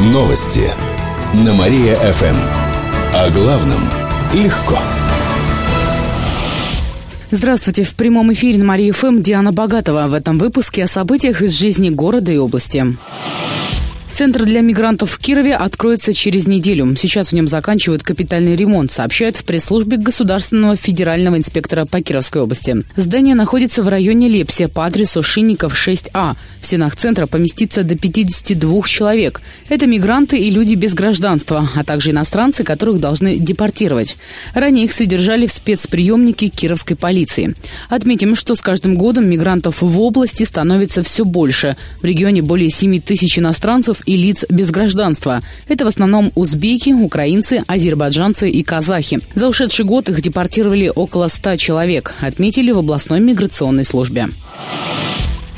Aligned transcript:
Новости 0.00 0.66
на 1.34 1.52
Мария-ФМ. 1.52 2.34
О 3.12 3.28
главном 3.28 3.80
легко. 4.32 4.78
Здравствуйте. 7.30 7.84
В 7.84 7.94
прямом 7.94 8.32
эфире 8.32 8.56
на 8.56 8.64
Мария-ФМ 8.64 9.20
Диана 9.20 9.52
Богатова. 9.52 10.06
В 10.06 10.14
этом 10.14 10.38
выпуске 10.38 10.84
о 10.84 10.88
событиях 10.88 11.42
из 11.42 11.52
жизни 11.52 11.90
города 11.90 12.32
и 12.32 12.38
области. 12.38 12.86
Центр 14.20 14.44
для 14.44 14.60
мигрантов 14.60 15.12
в 15.12 15.18
Кирове 15.18 15.54
откроется 15.54 16.12
через 16.12 16.46
неделю. 16.46 16.94
Сейчас 16.94 17.30
в 17.30 17.32
нем 17.32 17.48
заканчивают 17.48 18.02
капитальный 18.02 18.54
ремонт, 18.54 18.92
сообщают 18.92 19.38
в 19.38 19.44
пресс-службе 19.44 19.96
Государственного 19.96 20.76
федерального 20.76 21.38
инспектора 21.38 21.86
по 21.86 22.02
Кировской 22.02 22.42
области. 22.42 22.84
Здание 22.96 23.34
находится 23.34 23.82
в 23.82 23.88
районе 23.88 24.28
Лепсия 24.28 24.68
по 24.68 24.84
адресу 24.84 25.22
Шинников 25.22 25.72
6А. 25.74 26.36
В 26.60 26.66
стенах 26.66 26.96
центра 26.96 27.24
поместится 27.24 27.82
до 27.82 27.96
52 27.96 28.82
человек. 28.82 29.40
Это 29.70 29.86
мигранты 29.86 30.36
и 30.36 30.50
люди 30.50 30.74
без 30.74 30.92
гражданства, 30.92 31.66
а 31.74 31.82
также 31.82 32.10
иностранцы, 32.10 32.62
которых 32.62 33.00
должны 33.00 33.38
депортировать. 33.38 34.18
Ранее 34.52 34.84
их 34.84 34.92
содержали 34.92 35.46
в 35.46 35.52
спецприемнике 35.52 36.48
Кировской 36.48 36.94
полиции. 36.94 37.54
Отметим, 37.88 38.36
что 38.36 38.54
с 38.54 38.60
каждым 38.60 38.96
годом 38.96 39.30
мигрантов 39.30 39.80
в 39.80 39.98
области 39.98 40.44
становится 40.44 41.02
все 41.02 41.24
больше. 41.24 41.78
В 42.02 42.04
регионе 42.04 42.42
более 42.42 42.68
7 42.68 43.00
тысяч 43.00 43.38
иностранцев 43.38 44.02
и 44.10 44.16
лиц 44.16 44.44
без 44.48 44.72
гражданства. 44.72 45.40
Это 45.68 45.84
в 45.84 45.88
основном 45.88 46.32
узбеки, 46.34 46.90
украинцы, 46.90 47.62
азербайджанцы 47.68 48.50
и 48.50 48.64
казахи. 48.64 49.20
За 49.36 49.46
ушедший 49.46 49.84
год 49.84 50.08
их 50.08 50.20
депортировали 50.20 50.90
около 50.92 51.28
100 51.28 51.56
человек, 51.56 52.14
отметили 52.20 52.72
в 52.72 52.78
областной 52.78 53.20
миграционной 53.20 53.84
службе. 53.84 54.28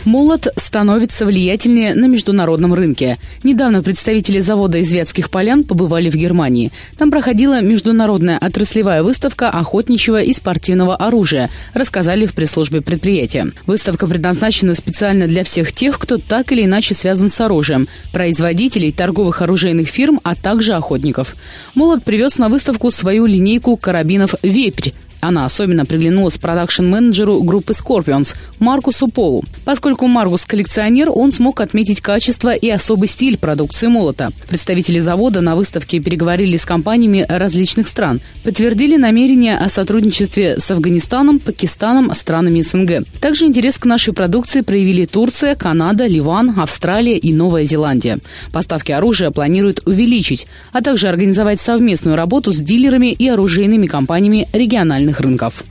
Молот 0.05 0.49
становится 0.57 1.25
влиятельнее 1.25 1.95
на 1.95 2.07
международном 2.07 2.75
рынке. 2.75 3.19
Недавно 3.45 3.85
представители 3.85 4.41
завода 4.41 4.79
из 4.79 4.93
Вятских 4.93 5.31
полян 5.31 5.63
побывали 5.63 6.11
в 6.11 6.17
Германии. 6.17 6.73
Там 6.99 7.11
проходила 7.11 7.61
международная 7.63 8.37
отраслевая 8.37 9.05
выставка 9.05 9.49
охотничьего 9.51 10.21
и 10.21 10.35
спортивного 10.35 10.97
оружия, 10.97 11.51
рассказали 11.73 12.27
в 12.27 12.35
пресс-службе 12.35 12.81
предприятия. 12.81 13.53
Выставка 13.67 14.09
предназначена 14.09 14.75
специально 14.75 15.29
для 15.29 15.45
всех 15.45 15.73
тех, 15.73 16.01
кто 16.01 16.19
так 16.19 16.51
или 16.51 16.65
иначе 16.65 16.95
связан 16.95 17.31
с 17.31 17.41
оружием, 17.41 17.87
производителей, 18.13 18.91
торговых 18.91 19.41
оружейных 19.41 19.87
фирм, 19.87 20.21
а 20.25 20.35
также 20.35 20.73
охотников. 20.73 21.37
Молот 21.77 22.03
привез 22.03 22.39
на 22.39 22.49
выставку 22.49 22.91
свою 22.91 23.27
линейку 23.27 23.77
карабинов 23.77 24.35
«Вепрь», 24.43 24.91
она 25.23 25.45
особенно 25.45 25.87
приглянулась 25.87 26.37
продакшн-менеджеру 26.37 27.43
группы 27.45 27.73
Scorpions 27.73 28.35
Маркусу 28.59 29.07
Полу. 29.07 29.45
Поскольку 29.65 30.09
Маркус 30.09 30.45
коллекционер, 30.45 31.11
он 31.15 31.31
смог 31.31 31.61
отметить 31.61 32.01
качество 32.01 32.53
и 32.53 32.69
особый 32.69 33.07
стиль 33.07 33.39
продукции 33.39 33.87
молота. 33.87 34.31
Представители 34.49 34.99
завода 34.99 35.41
на 35.41 35.55
выставке 35.55 36.01
переговорили 36.01 36.57
с 36.57 36.65
компаниями 36.65 37.25
различных 37.29 37.87
стран, 37.87 38.21
подтвердили 38.43 38.97
намерение 38.97 39.57
о 39.57 39.69
сотрудничестве 39.69 40.59
с 40.59 40.69
Афганистаном, 40.73 41.39
Пакистаном, 41.39 42.13
странами 42.17 42.63
СНГ. 42.63 43.07
Также 43.21 43.47
интерес 43.47 43.79
к 43.79 43.87
нашей 43.87 44.13
продукции 44.13 44.63
проявили 44.63 45.07
Турция, 45.07 45.55
Канада, 45.55 46.07
Ливан, 46.07 46.55
Австралия 46.59 47.17
и 47.17 47.33
Новая 47.33 47.65
Зеландия. 47.65 48.19
Поставки 48.53 48.91
оружия 48.91 49.31
планируют 49.31 49.83
увеличить, 49.87 50.49
а 50.73 50.83
также 50.83 51.07
организовать 51.07 51.61
совместную 51.61 52.17
работу 52.17 52.53
с 52.53 52.59
дилерами 52.59 53.13
и 53.13 53.29
оружейными 53.29 53.87
компаниями 53.87 54.49
региональных 54.53 55.12
рынков. 55.21 55.65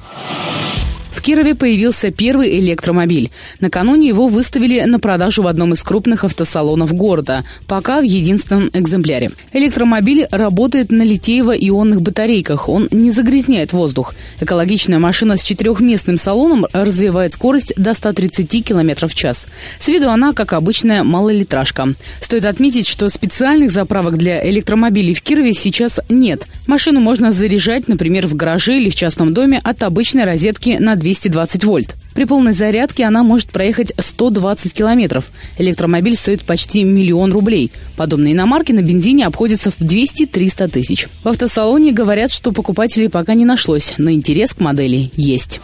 В 1.12 1.22
Кирове 1.22 1.54
появился 1.56 2.10
первый 2.10 2.60
электромобиль. 2.60 3.30
Накануне 3.60 4.08
его 4.08 4.28
выставили 4.28 4.82
на 4.82 5.00
продажу 5.00 5.44
в 5.44 5.48
одном 5.48 5.74
из 5.74 5.84
крупных 5.84 6.24
автосалонов 6.24 6.94
города, 6.94 7.44
пока 7.68 8.00
в 8.00 8.04
единственном 8.04 8.72
экземпляре. 8.74 9.32
Электромобиль 9.54 10.28
работает 10.32 10.92
на 10.92 11.04
литеево-ионных 11.04 12.02
батарейках, 12.02 12.70
он 12.70 12.88
не 12.92 13.12
загрязняет 13.12 13.72
воздух. 13.72 14.16
Экологичная 14.40 14.98
машина 14.98 15.38
с 15.38 15.44
четырехместным 15.44 16.18
салоном 16.18 16.66
развивает 16.74 17.34
скорость 17.34 17.74
до 17.76 17.94
130 17.94 18.66
км 18.66 19.08
в 19.08 19.14
час. 19.14 19.46
С 19.80 19.90
виду 19.90 20.10
она, 20.10 20.34
как 20.34 20.54
обычная, 20.54 21.04
малолитражка. 21.04 21.94
Стоит 22.22 22.46
отметить, 22.46 22.88
что 22.88 23.10
специальных 23.10 23.72
заправок 23.72 24.18
для 24.18 24.44
электромобилей 24.50 25.14
в 25.14 25.22
Кирове 25.22 25.54
сейчас 25.54 26.00
нет. 26.10 26.48
Машину 26.66 27.00
можно 27.00 27.32
заряжать, 27.32 27.88
например, 27.88 28.26
в 28.26 28.36
гараже 28.36 28.80
или 28.80 28.90
в 28.90 28.96
частном 28.96 29.34
доме 29.34 29.60
от 29.64 29.84
обычной 29.84 30.24
розетки 30.24 30.78
на 30.80 30.96
200 30.96 31.01
220 31.02 31.64
вольт. 31.66 31.96
При 32.14 32.26
полной 32.26 32.54
зарядке 32.54 33.04
она 33.04 33.24
может 33.24 33.50
проехать 33.50 33.94
120 33.98 34.74
километров. 34.74 35.26
Электромобиль 35.58 36.16
стоит 36.16 36.44
почти 36.44 36.84
миллион 36.84 37.32
рублей. 37.32 37.72
Подобные 37.98 38.34
иномарки 38.34 38.72
на 38.72 38.82
бензине 38.82 39.26
обходятся 39.26 39.72
в 39.72 39.80
200-300 39.80 40.70
тысяч. 40.70 41.08
В 41.24 41.28
автосалоне 41.28 41.92
говорят, 41.92 42.32
что 42.32 42.52
покупателей 42.52 43.10
пока 43.10 43.34
не 43.34 43.46
нашлось, 43.46 43.94
но 43.98 44.12
интерес 44.12 44.54
к 44.54 44.60
модели 44.60 45.12
есть. 45.16 45.60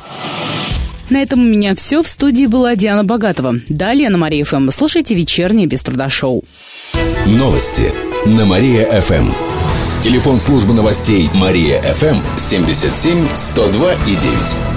На 1.09 1.21
этом 1.21 1.39
у 1.39 1.47
меня 1.47 1.73
все. 1.75 2.03
В 2.03 2.07
студии 2.07 2.45
была 2.45 2.75
Диана 2.75 3.03
Богатова. 3.03 3.55
Далее 3.69 4.09
на 4.09 4.17
Мария 4.17 4.43
ФМ 4.43 4.69
слушайте 4.71 5.15
вечернее 5.15 5.67
без 5.67 5.81
труда 5.81 6.09
шоу. 6.09 6.43
Новости 7.25 7.93
на 8.25 8.45
Мария 8.45 9.01
ФМ. 9.01 9.31
Телефон 10.01 10.39
службы 10.39 10.73
новостей 10.73 11.29
Мария 11.33 11.81
ФМ 11.81 12.17
77 12.37 13.27
102 13.33 13.93
и 13.93 14.15
9. 14.15 14.76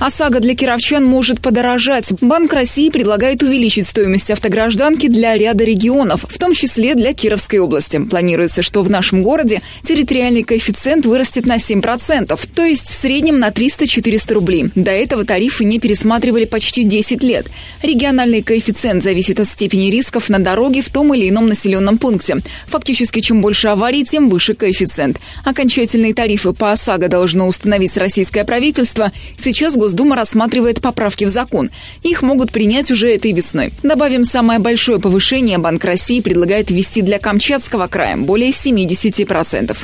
ОСАГО 0.00 0.40
для 0.40 0.54
кировчан 0.54 1.04
может 1.04 1.40
подорожать. 1.40 2.12
Банк 2.20 2.52
России 2.52 2.90
предлагает 2.90 3.42
увеличить 3.42 3.86
стоимость 3.86 4.30
автогражданки 4.30 5.06
для 5.08 5.36
ряда 5.38 5.64
регионов, 5.64 6.24
в 6.28 6.38
том 6.38 6.52
числе 6.52 6.94
для 6.94 7.14
Кировской 7.14 7.60
области. 7.60 7.98
Планируется, 7.98 8.62
что 8.62 8.82
в 8.82 8.90
нашем 8.90 9.22
городе 9.22 9.62
территориальный 9.82 10.42
коэффициент 10.42 11.06
вырастет 11.06 11.46
на 11.46 11.56
7%, 11.56 12.38
то 12.54 12.64
есть 12.64 12.88
в 12.88 12.94
среднем 12.94 13.38
на 13.38 13.50
300-400 13.50 14.34
рублей. 14.34 14.70
До 14.74 14.90
этого 14.90 15.24
тарифы 15.24 15.64
не 15.64 15.78
пересматривали 15.78 16.44
почти 16.44 16.82
10 16.82 17.22
лет. 17.22 17.46
Региональный 17.82 18.42
коэффициент 18.42 19.02
зависит 19.02 19.38
от 19.38 19.48
степени 19.48 19.90
рисков 19.90 20.28
на 20.28 20.38
дороге 20.38 20.82
в 20.82 20.90
том 20.90 21.14
или 21.14 21.28
ином 21.28 21.48
населенном 21.48 21.98
пункте. 21.98 22.38
Фактически, 22.66 23.20
чем 23.20 23.40
больше 23.40 23.68
аварий, 23.68 24.04
тем 24.04 24.28
выше 24.28 24.54
коэффициент. 24.54 25.18
Окончательные 25.44 26.14
тарифы 26.14 26.52
по 26.52 26.72
ОСАГО 26.72 27.08
должно 27.08 27.46
установить 27.46 27.96
российское 27.96 28.44
правительство. 28.44 29.12
Сейчас 29.40 29.76
Госдума 29.94 30.16
рассматривает 30.16 30.80
поправки 30.80 31.24
в 31.24 31.28
закон. 31.28 31.70
Их 32.02 32.22
могут 32.22 32.50
принять 32.50 32.90
уже 32.90 33.14
этой 33.14 33.30
весной. 33.32 33.72
Добавим, 33.84 34.24
самое 34.24 34.58
большое 34.58 34.98
повышение 34.98 35.58
Банк 35.58 35.84
России 35.84 36.20
предлагает 36.20 36.68
ввести 36.72 37.00
для 37.00 37.20
Камчатского 37.20 37.86
края– 37.86 38.16
более 38.18 38.50
70%. 38.50 39.76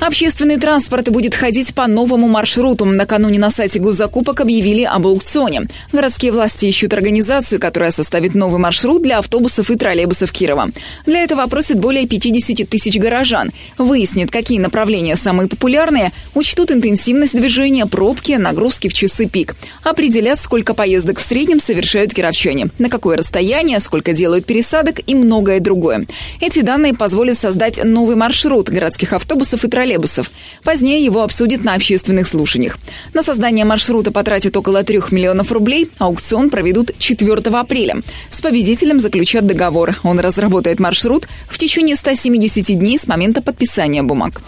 Общественный 0.00 0.58
транспорт 0.58 1.10
будет 1.10 1.34
ходить 1.34 1.74
по 1.74 1.88
новому 1.88 2.28
маршруту. 2.28 2.84
Накануне 2.84 3.40
на 3.40 3.50
сайте 3.50 3.80
госзакупок 3.80 4.40
объявили 4.40 4.84
об 4.84 5.08
аукционе. 5.08 5.62
Городские 5.92 6.30
власти 6.30 6.66
ищут 6.66 6.92
организацию, 6.92 7.60
которая 7.60 7.90
составит 7.90 8.36
новый 8.36 8.60
маршрут 8.60 9.02
для 9.02 9.18
автобусов 9.18 9.72
и 9.72 9.76
троллейбусов 9.76 10.30
Кирова. 10.30 10.70
Для 11.04 11.24
этого 11.24 11.42
опросят 11.42 11.80
более 11.80 12.06
50 12.06 12.68
тысяч 12.68 12.96
горожан. 12.96 13.50
Выяснит, 13.76 14.30
какие 14.30 14.60
направления 14.60 15.16
самые 15.16 15.48
популярные, 15.48 16.12
учтут 16.32 16.70
интенсивность 16.70 17.36
движения, 17.36 17.86
пробки, 17.86 18.32
нагрузки 18.32 18.88
в 18.88 18.94
часы 18.94 19.26
пик. 19.26 19.56
Определят, 19.82 20.38
сколько 20.40 20.74
поездок 20.74 21.18
в 21.18 21.24
среднем 21.24 21.58
совершают 21.58 22.14
кировчане, 22.14 22.68
на 22.78 22.88
какое 22.88 23.16
расстояние, 23.16 23.80
сколько 23.80 24.12
делают 24.12 24.46
пересадок 24.46 25.00
и 25.04 25.16
многое 25.16 25.58
другое. 25.58 26.06
Эти 26.40 26.60
данные 26.60 26.94
позволят 26.94 27.36
создать 27.36 27.82
новый 27.82 28.14
маршрут 28.14 28.68
городских 28.68 29.12
автобусов 29.12 29.64
и 29.64 29.68
троллейбусов 29.68 29.87
троллейбусов. 29.88 30.30
Позднее 30.64 31.04
его 31.04 31.22
обсудят 31.22 31.64
на 31.64 31.74
общественных 31.74 32.28
слушаниях. 32.28 32.78
На 33.14 33.22
создание 33.22 33.64
маршрута 33.64 34.10
потратят 34.10 34.56
около 34.56 34.84
3 34.84 35.00
миллионов 35.10 35.50
рублей. 35.52 35.90
Аукцион 35.98 36.50
проведут 36.50 36.90
4 36.98 37.34
апреля. 37.58 37.96
С 38.30 38.40
победителем 38.40 39.00
заключат 39.00 39.46
договор. 39.46 39.96
Он 40.02 40.20
разработает 40.20 40.80
маршрут 40.80 41.26
в 41.48 41.58
течение 41.58 41.96
170 41.96 42.78
дней 42.78 42.98
с 42.98 43.06
момента 43.06 43.40
подписания 43.40 44.02
бумаг. 44.02 44.42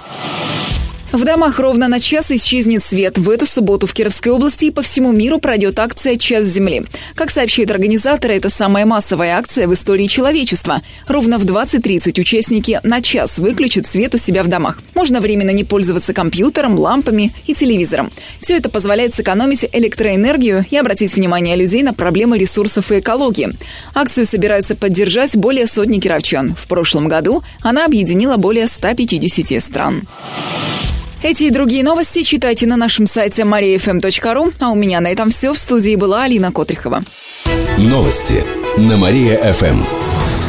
В 1.12 1.24
домах 1.24 1.58
ровно 1.58 1.88
на 1.88 1.98
час 1.98 2.30
исчезнет 2.30 2.84
свет. 2.84 3.18
В 3.18 3.28
эту 3.30 3.44
субботу 3.44 3.88
в 3.88 3.92
Кировской 3.92 4.30
области 4.30 4.66
и 4.66 4.70
по 4.70 4.80
всему 4.80 5.10
миру 5.10 5.40
пройдет 5.40 5.76
акция 5.80 6.16
«Час 6.16 6.44
Земли». 6.44 6.84
Как 7.16 7.32
сообщают 7.32 7.72
организаторы, 7.72 8.34
это 8.34 8.48
самая 8.48 8.86
массовая 8.86 9.36
акция 9.36 9.66
в 9.66 9.74
истории 9.74 10.06
человечества. 10.06 10.82
Ровно 11.08 11.38
в 11.38 11.44
20.30 11.44 12.20
участники 12.20 12.78
на 12.84 13.02
час 13.02 13.40
выключат 13.40 13.88
свет 13.88 14.14
у 14.14 14.18
себя 14.18 14.44
в 14.44 14.48
домах. 14.48 14.78
Можно 14.94 15.20
временно 15.20 15.50
не 15.50 15.64
пользоваться 15.64 16.14
компьютером, 16.14 16.78
лампами 16.78 17.32
и 17.44 17.54
телевизором. 17.54 18.12
Все 18.40 18.56
это 18.56 18.68
позволяет 18.68 19.12
сэкономить 19.12 19.68
электроэнергию 19.72 20.64
и 20.70 20.76
обратить 20.76 21.14
внимание 21.16 21.56
людей 21.56 21.82
на 21.82 21.92
проблемы 21.92 22.38
ресурсов 22.38 22.92
и 22.92 23.00
экологии. 23.00 23.50
Акцию 23.94 24.26
собираются 24.26 24.76
поддержать 24.76 25.36
более 25.36 25.66
сотни 25.66 25.98
кировчан. 25.98 26.54
В 26.54 26.68
прошлом 26.68 27.08
году 27.08 27.42
она 27.62 27.84
объединила 27.84 28.36
более 28.36 28.68
150 28.68 29.60
стран. 29.60 30.06
Эти 31.22 31.44
и 31.44 31.50
другие 31.50 31.84
новости 31.84 32.22
читайте 32.22 32.66
на 32.66 32.76
нашем 32.76 33.06
сайте 33.06 33.42
mariafm.ru. 33.42 34.54
А 34.58 34.70
у 34.70 34.74
меня 34.74 35.00
на 35.00 35.08
этом 35.08 35.28
все. 35.28 35.52
В 35.52 35.58
студии 35.58 35.94
была 35.94 36.22
Алина 36.22 36.50
Котрихова. 36.50 37.02
Новости 37.76 38.42
на 38.78 38.96
Мария-ФМ. 38.96 39.82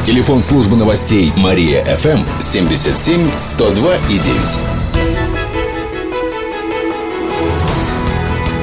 Телефон 0.05 0.41
службы 0.41 0.77
новостей 0.77 1.33
Мария-ФМ 1.35 2.19
77 2.39 3.37
102 3.37 3.95
и 3.95 4.17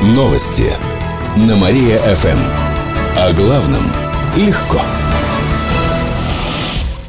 9. 0.02 0.14
Новости 0.14 0.72
на 1.36 1.56
Мария-ФМ. 1.56 2.38
О 3.16 3.32
главном 3.34 3.82
легко. 4.34 4.80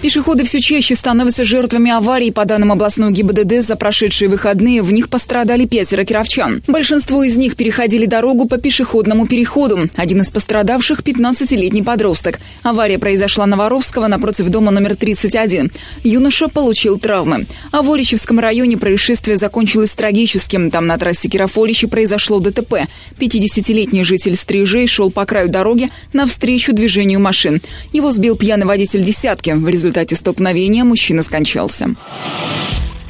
Пешеходы 0.00 0.44
все 0.44 0.60
чаще 0.60 0.94
становятся 0.94 1.44
жертвами 1.44 1.90
аварий. 1.90 2.30
По 2.30 2.44
данным 2.44 2.70
областной 2.70 3.10
ГИБДД, 3.10 3.66
за 3.66 3.74
прошедшие 3.74 4.28
выходные 4.28 4.80
в 4.80 4.92
них 4.92 5.08
пострадали 5.08 5.66
пятеро 5.66 6.04
кировчан. 6.04 6.62
Большинство 6.68 7.24
из 7.24 7.36
них 7.36 7.56
переходили 7.56 8.06
дорогу 8.06 8.46
по 8.46 8.58
пешеходному 8.58 9.26
переходу. 9.26 9.88
Один 9.96 10.20
из 10.20 10.30
пострадавших– 10.30 11.00
15-летний 11.02 11.82
подросток. 11.82 12.38
Авария 12.62 13.00
произошла 13.00 13.46
на 13.46 13.56
Воровского 13.56 14.06
напротив 14.06 14.50
дома 14.50 14.70
номер 14.70 14.94
31. 14.94 15.72
Юноша 16.04 16.46
получил 16.46 17.00
травмы. 17.00 17.46
А 17.72 17.82
в 17.82 17.92
Оличевском 17.92 18.38
районе 18.38 18.78
происшествие 18.78 19.36
закончилось 19.36 19.94
трагическим. 19.94 20.70
Там 20.70 20.86
на 20.86 20.96
трассе 20.96 21.28
Кирофоличи 21.28 21.88
произошло 21.88 22.38
ДТП. 22.38 22.86
50-летний 23.18 24.04
житель 24.04 24.36
Стрижей 24.36 24.86
шел 24.86 25.10
по 25.10 25.24
краю 25.24 25.48
дороги 25.48 25.90
навстречу 26.12 26.72
движению 26.72 27.18
машин. 27.18 27.60
Его 27.92 28.12
сбил 28.12 28.36
пьяный 28.36 28.66
водитель 28.66 29.02
десятки. 29.02 29.50
В 29.50 29.68
результате 29.68 29.87
результате 29.88 30.16
столкновения 30.16 30.84
мужчина 30.84 31.22
скончался. 31.22 31.94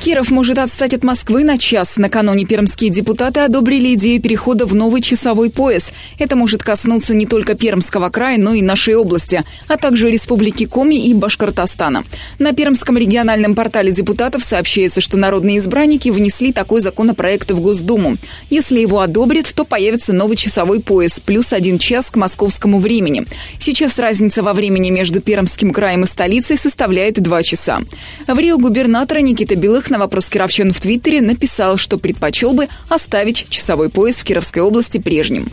Киров 0.01 0.31
может 0.31 0.59
отстать 0.59 0.95
от 0.95 1.03
Москвы 1.03 1.43
на 1.43 1.59
час. 1.59 1.97
Накануне 1.97 2.45
пермские 2.45 2.89
депутаты 2.89 3.41
одобрили 3.41 3.95
идею 3.95 4.23
перехода 4.23 4.65
в 4.65 4.73
новый 4.73 5.03
часовой 5.03 5.51
пояс. 5.51 5.91
Это 6.21 6.37
может 6.37 6.63
коснуться 6.63 7.15
не 7.15 7.27
только 7.27 7.57
Пермского 7.57 8.09
края, 8.09 8.39
но 8.39 8.55
и 8.55 8.63
нашей 8.63 8.95
области, 8.95 9.43
а 9.67 9.77
также 9.77 10.09
Республики 10.09 10.67
Коми 10.67 10.95
и 10.95 11.15
Башкортостана. 11.15 12.05
На 12.39 12.53
Пермском 12.53 12.97
региональном 12.97 13.57
портале 13.57 13.91
депутатов 13.91 14.45
сообщается, 14.45 15.01
что 15.01 15.17
народные 15.17 15.59
избранники 15.59 16.11
внесли 16.11 16.53
такой 16.53 16.81
законопроект 16.81 17.51
в 17.51 17.61
Госдуму. 17.61 18.19
Если 18.51 18.81
его 18.81 19.01
одобрят, 19.01 19.53
то 19.53 19.65
появится 19.65 20.13
новый 20.13 20.37
часовой 20.37 20.81
пояс, 20.81 21.19
плюс 21.19 21.53
один 21.53 21.77
час 21.79 22.11
к 22.11 22.17
московскому 22.17 22.79
времени. 22.79 23.27
Сейчас 23.59 23.99
разница 23.99 24.45
во 24.45 24.53
времени 24.53 24.91
между 24.91 25.21
Пермским 25.21 25.73
краем 25.73 26.05
и 26.05 26.07
столицей 26.07 26.57
составляет 26.57 27.21
два 27.21 27.43
часа. 27.43 27.81
В 28.29 28.39
Рио 28.39 28.59
губернатора 28.59 29.19
Никита 29.19 29.57
Белых 29.57 29.88
на 29.91 29.99
вопрос 29.99 30.29
кировчан 30.29 30.73
в 30.73 30.81
Твиттере 30.81 31.21
написал, 31.21 31.79
что 31.79 31.99
предпочел 31.99 32.55
бы 32.55 32.69
оставить 32.89 33.47
часовой 33.49 33.91
пояс 33.91 34.21
в 34.21 34.25
Кировской 34.25 34.63
области 34.63 34.99
прежним. 34.99 35.49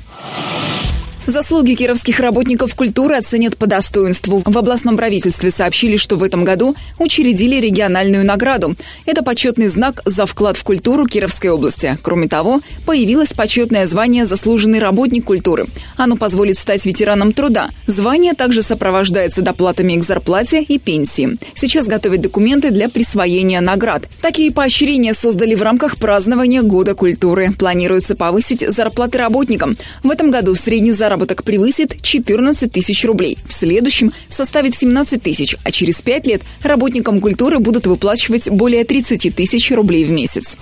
Заслуги 1.28 1.74
кировских 1.74 2.20
работников 2.20 2.76
культуры 2.76 3.16
оценят 3.16 3.58
по 3.58 3.66
достоинству. 3.66 4.44
В 4.46 4.56
областном 4.56 4.96
правительстве 4.96 5.50
сообщили, 5.50 5.98
что 5.98 6.18
в 6.18 6.24
этом 6.24 6.44
году 6.44 6.76
учредили 7.00 7.56
региональную 7.56 8.24
награду. 8.24 8.76
Это 9.08 9.24
почетный 9.24 9.68
знак 9.68 10.04
за 10.06 10.28
вклад 10.28 10.56
в 10.56 10.64
культуру 10.64 11.08
Кировской 11.08 11.50
области. 11.50 11.98
Кроме 12.04 12.28
того, 12.28 12.62
появилось 12.86 13.34
почетное 13.34 13.88
звание 13.88 14.28
«Заслуженный 14.28 14.78
работник 14.78 15.26
культуры». 15.26 15.66
Оно 15.98 16.16
позволит 16.16 16.60
стать 16.60 16.86
ветераном 16.86 17.34
труда. 17.34 17.70
Звание 17.88 18.36
также 18.36 18.62
сопровождается 18.62 19.42
доплатами 19.42 19.98
к 19.98 20.04
зарплате 20.04 20.62
и 20.62 20.78
пенсии. 20.78 21.40
Сейчас 21.56 21.88
готовят 21.88 22.22
документы 22.22 22.70
для 22.70 22.88
присвоения 22.88 23.62
наград. 23.62 24.04
Такие 24.22 24.52
поощрения 24.52 25.16
создали 25.16 25.56
в 25.56 25.64
рамках 25.64 25.98
празднования 25.98 26.62
Года 26.62 26.94
культуры. 26.94 27.52
Планируется 27.58 28.16
повысить 28.16 28.62
зарплаты 28.62 29.18
работникам. 29.18 29.76
В 30.04 30.12
этом 30.12 30.30
году 30.30 30.54
средний 30.54 30.92
заработок 30.92 31.15
заработок 31.16 31.44
превысит 31.44 32.02
14 32.02 32.70
тысяч 32.70 33.06
рублей. 33.06 33.38
В 33.48 33.54
следующем 33.54 34.12
составит 34.28 34.76
17 34.76 35.22
тысяч, 35.22 35.56
а 35.64 35.72
через 35.72 36.02
5 36.02 36.28
лет 36.28 36.42
работникам 36.62 37.22
культуры 37.22 37.60
будут 37.60 37.88
выплачивать 37.88 38.50
более 38.50 38.84
30 38.84 39.34
тысяч 39.34 39.72
рублей 39.72 40.04
в 40.04 40.12
месяц. 40.12 40.58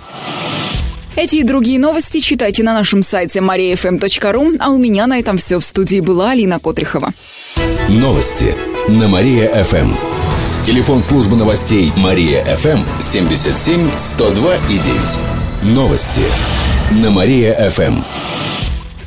Эти 1.16 1.36
и 1.36 1.42
другие 1.42 1.80
новости 1.80 2.20
читайте 2.20 2.62
на 2.62 2.72
нашем 2.72 3.02
сайте 3.02 3.40
mariafm.ru, 3.40 4.56
а 4.60 4.70
у 4.70 4.78
меня 4.78 5.08
на 5.08 5.18
этом 5.18 5.38
все. 5.38 5.58
В 5.58 5.64
студии 5.64 6.00
была 6.00 6.30
Алина 6.30 6.60
Котрихова. 6.60 7.12
Новости 7.88 8.54
на 8.88 9.08
Мария-ФМ. 9.08 9.92
Телефон 10.64 11.02
службы 11.02 11.36
новостей 11.36 11.92
Мария-ФМ 11.96 13.00
77 13.00 13.88
102 13.96 14.56
и 14.56 14.78
9. 14.78 15.74
Новости 15.74 16.22
на 16.92 17.10
Мария-ФМ. 17.10 18.13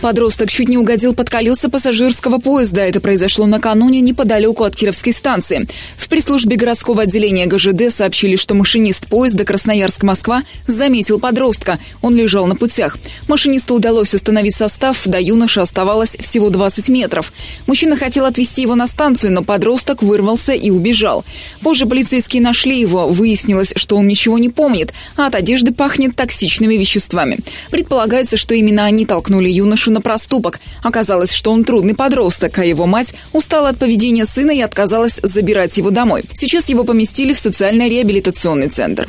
Подросток 0.00 0.50
чуть 0.50 0.68
не 0.68 0.78
угодил 0.78 1.14
под 1.14 1.28
колеса 1.28 1.68
пассажирского 1.68 2.38
поезда. 2.38 2.80
Это 2.80 3.00
произошло 3.00 3.44
накануне 3.44 4.00
неподалеку 4.00 4.64
от 4.64 4.74
Кировской 4.74 5.12
станции. 5.12 5.68
В 5.98 6.08
пресс-службе 6.08 6.56
городского 6.56 7.02
отделения 7.02 7.44
ГЖД 7.44 7.94
сообщили, 7.94 8.36
что 8.36 8.54
машинист 8.54 9.08
поезда 9.08 9.44
Красноярск-Москва 9.44 10.42
заметил 10.66 11.20
подростка. 11.20 11.78
Он 12.00 12.16
лежал 12.16 12.46
на 12.46 12.56
путях. 12.56 12.96
Машинисту 13.28 13.74
удалось 13.74 14.14
остановить 14.14 14.56
состав. 14.56 15.06
До 15.06 15.20
юноши 15.20 15.60
оставалось 15.60 16.16
всего 16.18 16.48
20 16.48 16.88
метров. 16.88 17.30
Мужчина 17.66 17.94
хотел 17.94 18.24
отвезти 18.24 18.62
его 18.62 18.76
на 18.76 18.86
станцию, 18.86 19.32
но 19.34 19.42
подросток 19.42 20.02
вырвался 20.02 20.54
и 20.54 20.70
убежал. 20.70 21.26
Позже 21.60 21.84
полицейские 21.84 22.40
нашли 22.40 22.80
его. 22.80 23.08
Выяснилось, 23.08 23.74
что 23.76 23.96
он 23.96 24.06
ничего 24.06 24.38
не 24.38 24.48
помнит, 24.48 24.94
а 25.16 25.26
от 25.26 25.34
одежды 25.34 25.74
пахнет 25.74 26.16
токсичными 26.16 26.74
веществами. 26.74 27.40
Предполагается, 27.70 28.38
что 28.38 28.54
именно 28.54 28.86
они 28.86 29.04
толкнули 29.04 29.50
юношу 29.50 29.89
на 29.90 30.00
проступок. 30.00 30.60
Оказалось, 30.82 31.32
что 31.32 31.52
он 31.52 31.64
трудный 31.64 31.94
подросток, 31.94 32.58
а 32.58 32.64
его 32.64 32.86
мать 32.86 33.14
устала 33.32 33.68
от 33.68 33.78
поведения 33.78 34.24
сына 34.24 34.50
и 34.50 34.60
отказалась 34.60 35.20
забирать 35.22 35.76
его 35.78 35.90
домой. 35.90 36.24
Сейчас 36.32 36.68
его 36.68 36.84
поместили 36.84 37.32
в 37.32 37.38
социально-реабилитационный 37.38 38.68
центр. 38.68 39.08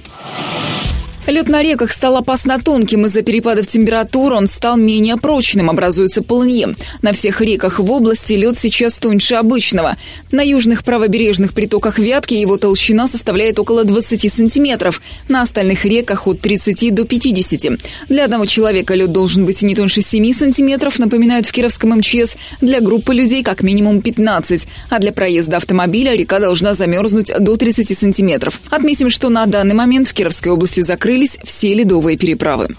Лед 1.28 1.48
на 1.48 1.62
реках 1.62 1.92
стал 1.92 2.18
опасно 2.18 2.60
тонким. 2.60 3.06
Из-за 3.06 3.22
перепадов 3.22 3.68
температур 3.68 4.34
он 4.34 4.48
стал 4.48 4.76
менее 4.76 5.18
прочным, 5.18 5.70
образуется 5.70 6.24
полынье. 6.24 6.76
На 7.04 7.14
всех 7.14 7.42
реках 7.42 7.80
в 7.80 7.92
области 7.92 8.34
лед 8.34 8.58
сейчас 8.58 8.98
тоньше 8.98 9.36
обычного. 9.36 9.98
На 10.32 10.42
южных 10.42 10.84
правобережных 10.84 11.54
притоках 11.54 12.00
Вятки 12.00 12.34
его 12.34 12.58
толщина 12.58 13.08
составляет 13.08 13.60
около 13.60 13.84
20 13.84 14.34
сантиметров. 14.34 15.00
На 15.28 15.44
остальных 15.44 15.86
реках 15.86 16.26
от 16.26 16.42
30 16.42 16.94
до 16.94 17.06
50. 17.06 17.80
Для 18.10 18.26
одного 18.26 18.48
человека 18.48 18.96
лед 18.96 19.12
должен 19.12 19.46
быть 19.46 19.62
не 19.62 19.76
тоньше 19.76 20.02
7 20.02 20.34
сантиметров, 20.34 20.98
напоминают 20.98 21.46
в 21.46 21.52
Кировском 21.52 21.92
МЧС. 21.98 22.36
Для 22.62 22.82
группы 22.82 23.14
людей 23.14 23.44
как 23.44 23.62
минимум 23.62 24.02
15. 24.02 24.68
А 24.90 25.00
для 25.00 25.14
проезда 25.14 25.58
автомобиля 25.58 26.16
река 26.16 26.40
должна 26.40 26.74
замерзнуть 26.74 27.32
до 27.40 27.58
30 27.58 27.98
сантиметров. 27.98 28.60
Отметим, 28.72 29.12
что 29.12 29.30
на 29.30 29.46
данный 29.46 29.76
момент 29.76 30.08
в 30.08 30.14
Кировской 30.14 30.52
области 30.52 30.82
закрыт 30.82 31.11
открылись 31.12 31.40
все 31.44 31.74
ледовые 31.74 32.18
переправы. 32.18 32.70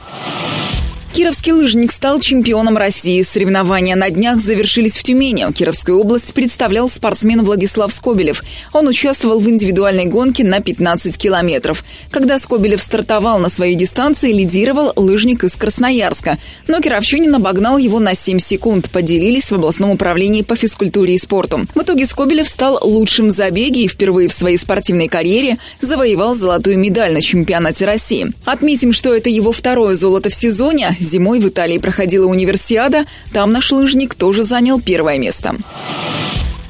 Кировский 1.13 1.53
лыжник 1.53 1.93
стал 1.93 2.21
чемпионом 2.21 2.79
России. 2.79 3.21
Соревнования 3.21 3.97
на 3.97 4.09
днях 4.09 4.41
завершились 4.41 4.97
в 4.97 5.03
Тюмени. 5.03 5.53
Кировскую 5.53 5.99
область 5.99 6.33
представлял 6.33 6.89
спортсмен 6.89 7.45
Владислав 7.45 7.93
Скобелев. 7.93 8.43
Он 8.73 8.89
участвовал 8.89 9.39
в 9.39 9.47
индивидуальной 9.47 10.07
гонке 10.07 10.43
на 10.43 10.61
15 10.61 11.19
километров. 11.19 11.85
Когда 12.11 12.39
Скобелев 12.39 12.81
стартовал 12.81 13.39
на 13.39 13.51
своей 13.51 13.75
дистанции, 13.75 14.33
лидировал 14.33 14.95
лыжник 14.97 15.45
из 15.45 15.55
Красноярска. 15.55 16.39
Но 16.67 16.81
кировчанин 16.81 17.35
обогнал 17.35 17.77
его 17.77 18.01
на 18.01 18.15
7 18.15 18.39
секунд. 18.39 18.89
Поделились 18.91 19.51
в 19.51 19.55
областном 19.55 19.91
управлении 19.91 20.41
по 20.41 20.57
физкультуре 20.57 21.17
и 21.17 21.19
спорту. 21.19 21.67
В 21.75 21.83
итоге 21.83 22.07
Скобелев 22.07 22.49
стал 22.49 22.79
лучшим 22.83 23.27
в 23.27 23.33
забеге 23.33 23.85
и 23.85 23.89
впервые 23.89 24.31
в 24.31 24.33
своей 24.33 24.57
спортивной 24.57 25.09
карьере 25.09 25.59
завоевал 25.83 26.33
золотую 26.33 26.79
медаль 26.79 27.13
на 27.13 27.21
чемпионате 27.21 27.85
России. 27.85 28.29
Отметим, 28.47 28.95
что 28.95 29.15
это 29.15 29.29
его 29.29 29.53
второе 29.53 29.95
золото 29.95 30.31
в 30.31 30.35
сезоне. 30.35 30.97
Зимой 31.03 31.41
в 31.41 31.49
Италии 31.49 31.79
проходила 31.79 32.27
универсиада, 32.27 33.07
там 33.33 33.53
наш 33.53 33.71
лыжник 33.73 34.15
тоже 34.15 34.43
занял 34.43 34.81
первое 34.81 35.19
место. 35.19 35.57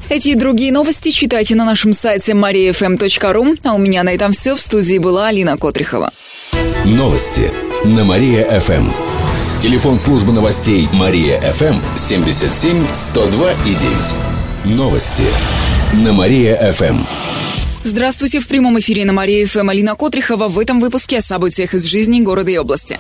Эти 0.09 0.31
и 0.31 0.35
другие 0.35 0.73
новости 0.73 1.11
читайте 1.11 1.55
на 1.55 1.65
нашем 1.65 1.95
сайте 1.95 2.33
mariafm.ru. 2.33 3.59
А 3.65 3.75
у 3.75 3.79
меня 3.79 4.03
на 4.03 4.11
этом 4.11 4.33
все. 4.33 4.55
В 4.55 4.61
студии 4.61 4.99
была 4.99 5.29
Алина 5.29 5.57
Котрихова. 5.57 6.13
Новости 6.85 7.51
на 7.85 8.05
Мария-ФМ. 8.05 8.91
Телефон 9.63 9.99
службы 9.99 10.33
новостей 10.33 10.87
Мария-ФМ 10.93 11.77
77 11.97 12.85
102 12.93 13.53
и 13.53 13.75
9. 14.67 14.77
Новости 14.77 15.25
на 15.95 16.13
Мария-ФМ. 16.13 17.07
Здравствуйте, 17.85 18.39
в 18.41 18.47
прямом 18.47 18.79
эфире 18.81 19.05
на 19.05 19.13
Мария-ФМ 19.13 19.71
Алина 19.71 19.95
Котрихова. 19.95 20.49
В 20.49 20.59
этом 20.59 20.79
выпуске 20.79 21.19
о 21.19 21.23
событиях 21.23 21.75
из 21.75 21.85
жизни 21.85 22.21
города 22.21 22.51
и 22.51 22.59
области. 22.59 22.99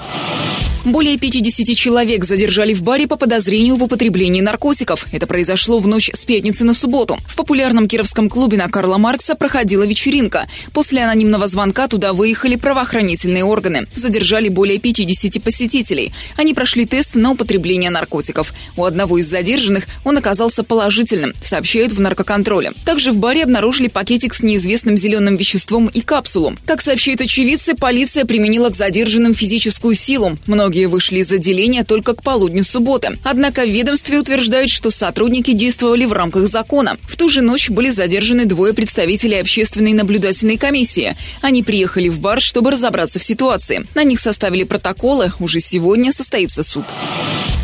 Более 0.85 1.17
50 1.17 1.77
человек 1.77 2.25
задержали 2.25 2.75
в 2.75 2.83
баре 2.83 3.07
по 3.07 3.17
подозрению 3.17 3.77
в 3.77 3.85
употреблении 3.85 4.41
наркотиков. 4.41 5.07
Это 5.13 5.29
произошло 5.29 5.79
в 5.79 5.87
ночь 5.87 6.11
с 6.13 6.25
пятницы 6.25 6.65
на 6.65 6.75
субботу. 6.75 7.19
В 7.25 7.37
популярном 7.37 7.87
кировском 7.87 8.29
клубе 8.29 8.57
на 8.57 8.69
Карла 8.69 8.99
Маркса 8.99 9.37
проходила 9.37 9.85
вечеринка. 9.85 10.49
После 10.73 11.05
анонимного 11.05 11.47
звонка 11.47 11.87
туда 11.87 12.13
выехали 12.13 12.57
правоохранительные 12.57 13.45
органы. 13.45 13.87
Задержали 13.95 14.49
более 14.49 14.81
50 14.81 15.41
посетителей. 15.41 16.13
Они 16.37 16.53
прошли 16.53 16.85
тест 16.85 17.15
на 17.15 17.31
употребление 17.31 17.91
наркотиков. 17.91 18.53
У 18.77 18.85
одного 18.85 19.19
из 19.19 19.27
задержанных 19.27 19.85
он 20.05 20.19
оказался 20.19 20.65
положительным, 20.65 21.33
сообщают 21.41 21.93
в 21.93 22.01
наркоконтроле. 22.01 22.73
Также 22.85 23.13
в 23.13 23.19
баре 23.19 23.45
обнаружили 23.45 23.87
пакетик 23.87 24.35
с 24.35 24.43
неизвестным 24.43 24.99
зеленым 24.99 25.37
веществом 25.37 25.87
и 25.87 26.01
капсулу. 26.01 26.55
Как 26.67 26.83
сообщают 26.83 27.21
очевидцы, 27.21 27.75
полиция 27.75 28.25
применила 28.25 28.71
к 28.71 28.75
задержанным 28.75 29.33
физическую 29.33 29.95
силу. 29.95 30.37
Многие 30.47 30.72
Многие 30.73 30.87
вышли 30.87 31.19
из 31.19 31.31
отделения 31.31 31.85
только 31.85 32.15
к 32.15 32.23
полудню 32.23 32.65
субботы. 32.65 33.19
Однако 33.25 33.63
в 33.63 33.69
ведомстве 33.69 34.19
утверждают, 34.19 34.71
что 34.71 34.91
сотрудники 34.91 35.53
действовали 35.53 36.07
в 36.07 36.15
рамках 36.15 36.47
закона. 36.47 36.97
В 37.03 37.15
ту 37.19 37.29
же 37.29 37.43
ночь 37.43 37.69
были 37.69 37.91
задержаны 37.91 38.47
двое 38.47 38.73
представителей 38.73 39.39
общественной 39.39 39.93
наблюдательной 39.93 40.57
комиссии. 40.57 41.15
Они 41.43 41.63
приехали 41.63 42.09
в 42.09 42.21
бар, 42.21 42.41
чтобы 42.41 42.71
разобраться 42.71 43.19
в 43.19 43.23
ситуации. 43.23 43.87
На 43.95 44.03
них 44.03 44.19
составили 44.19 44.65
протоколы. 44.65 45.35
Уже 45.41 45.61
сегодня 45.61 46.11
состоится 46.11 46.63
суд. 46.63 46.87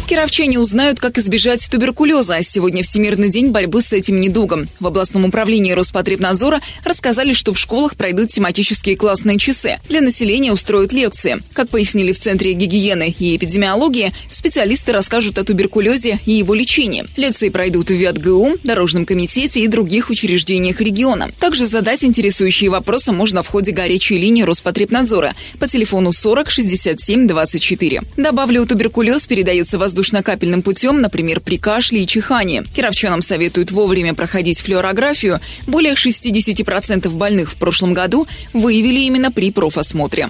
Кировчане 0.08 0.58
узнают, 0.58 1.00
как 1.00 1.18
избежать 1.18 1.68
туберкулеза. 1.70 2.38
Сегодня 2.42 2.82
Всемирный 2.82 3.28
день 3.28 3.50
борьбы 3.50 3.82
с 3.82 3.92
этим 3.92 4.22
недугом. 4.22 4.66
В 4.80 4.86
областном 4.86 5.26
управлении 5.26 5.72
Роспотребнадзора 5.72 6.60
рассказали, 6.82 7.34
что 7.34 7.52
в 7.52 7.58
школах 7.58 7.94
пройдут 7.94 8.30
тематические 8.30 8.96
классные 8.96 9.36
часы. 9.36 9.78
Для 9.90 10.00
населения 10.00 10.50
устроят 10.50 10.94
лекции. 10.94 11.42
Как 11.52 11.68
пояснили 11.68 12.14
в 12.14 12.18
Центре 12.18 12.54
гигиены 12.54 13.14
и 13.18 13.36
эпидемиологии, 13.36 14.14
специалисты 14.30 14.92
расскажут 14.92 15.36
о 15.36 15.44
туберкулезе 15.44 16.18
и 16.24 16.32
его 16.32 16.54
лечении. 16.54 17.04
Лекции 17.18 17.50
пройдут 17.50 17.90
в 17.90 17.94
ВятГУ, 17.94 18.54
Дорожном 18.64 19.04
комитете 19.04 19.60
и 19.60 19.68
других 19.68 20.08
учреждениях 20.08 20.80
региона. 20.80 21.30
Также 21.38 21.66
задать 21.66 22.02
интересующие 22.02 22.70
вопросы 22.70 23.12
можно 23.12 23.42
в 23.42 23.48
ходе 23.48 23.72
горячей 23.72 24.16
линии 24.16 24.42
Роспотребнадзора 24.42 25.34
по 25.58 25.68
телефону 25.68 26.14
40 26.14 26.48
67 26.48 27.28
24. 27.28 28.02
Добавлю, 28.16 28.64
туберкулез 28.64 29.26
передается 29.26 29.76
воздушным 29.76 29.97
воздушно-капельным 29.98 30.62
путем, 30.62 31.00
например, 31.00 31.40
при 31.40 31.58
кашле 31.58 32.04
и 32.04 32.06
чихании. 32.06 32.62
Кировчанам 32.74 33.20
советуют 33.20 33.72
вовремя 33.72 34.14
проходить 34.14 34.60
флюорографию. 34.60 35.40
Более 35.66 35.94
60% 35.94 37.08
больных 37.08 37.50
в 37.50 37.56
прошлом 37.56 37.94
году 37.94 38.28
выявили 38.52 39.00
именно 39.00 39.32
при 39.32 39.50
профосмотре. 39.50 40.28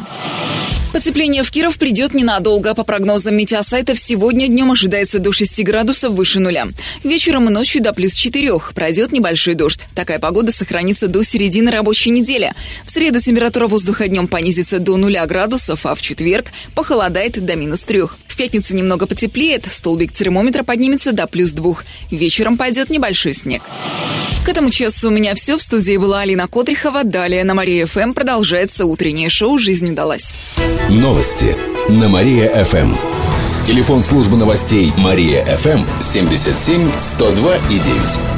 Потепление 0.93 1.43
в 1.43 1.51
Киров 1.51 1.77
придет 1.77 2.15
ненадолго. 2.15 2.75
По 2.75 2.83
прогнозам 2.83 3.37
метеосайтов, 3.37 3.99
сегодня 3.99 4.49
днем 4.49 4.73
ожидается 4.73 5.19
до 5.19 5.33
6 5.33 5.63
градусов 5.63 6.13
выше 6.13 6.41
нуля. 6.41 6.69
Вечером 7.05 7.49
и 7.49 7.53
ночью 7.53 7.83
до 7.83 7.93
плюс 7.93 8.15
4. 8.15 8.53
Пройдет 8.75 9.13
небольшой 9.13 9.55
дождь. 9.55 9.87
Такая 9.95 10.19
погода 10.19 10.51
сохранится 10.51 11.07
до 11.07 11.23
середины 11.23 11.71
рабочей 11.71 12.11
недели. 12.11 12.53
В 12.85 12.91
среду 12.91 13.21
температура 13.21 13.67
воздуха 13.67 14.09
днем 14.09 14.29
понизится 14.29 14.79
до 14.79 14.97
0 14.97 15.19
градусов, 15.27 15.85
а 15.85 15.95
в 15.95 16.01
четверг 16.01 16.47
похолодает 16.75 17.45
до 17.45 17.55
минус 17.55 17.83
3. 17.83 18.03
В 18.27 18.37
пятницу 18.37 18.75
немного 18.75 19.07
потеплеет, 19.07 19.67
столбик 19.71 20.13
термометра 20.13 20.63
поднимется 20.63 21.13
до 21.13 21.27
плюс 21.27 21.53
2. 21.53 21.75
Вечером 22.11 22.57
пойдет 22.57 22.89
небольшой 22.89 23.35
снег. 23.35 23.63
К 24.49 24.51
этому 24.53 24.71
часу 24.71 25.09
у 25.09 25.11
меня 25.11 25.35
все. 25.35 25.59
В 25.59 25.63
студии 25.63 25.99
была 25.99 26.21
Алина 26.21 26.49
Котрихова. 26.49 27.05
Далее 27.05 27.45
на 27.45 27.53
Мария 27.53 27.87
ФМ 27.87 28.15
продолжается 28.15 28.87
утреннее 28.87 29.29
шоу 29.29 29.59
«Жизнь 29.59 29.91
удалась». 29.91 30.33
Новости 30.89 31.55
на 31.91 32.09
Мария-ФМ. 32.09 32.95
Телефон 33.67 34.03
службы 34.03 34.39
новостей 34.39 34.91
Мария-ФМ 34.97 35.85
77 36.01 36.93
102 36.97 37.57
и 37.57 37.79
9. 37.79 38.38